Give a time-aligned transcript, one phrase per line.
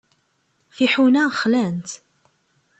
[0.75, 1.89] Tiḥuna xlant.